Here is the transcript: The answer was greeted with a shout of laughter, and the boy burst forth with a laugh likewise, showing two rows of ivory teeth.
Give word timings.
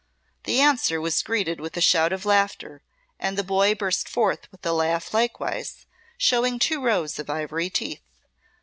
The 0.45 0.59
answer 0.59 0.99
was 0.99 1.21
greeted 1.21 1.59
with 1.61 1.77
a 1.77 1.79
shout 1.79 2.11
of 2.11 2.25
laughter, 2.25 2.81
and 3.19 3.37
the 3.37 3.43
boy 3.43 3.75
burst 3.75 4.09
forth 4.09 4.51
with 4.51 4.65
a 4.65 4.73
laugh 4.73 5.13
likewise, 5.13 5.85
showing 6.17 6.57
two 6.57 6.81
rows 6.83 7.19
of 7.19 7.29
ivory 7.29 7.69
teeth. 7.69 8.01